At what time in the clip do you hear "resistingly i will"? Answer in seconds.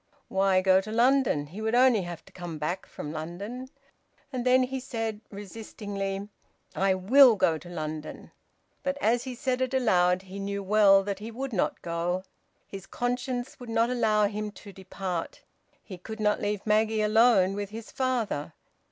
5.31-7.35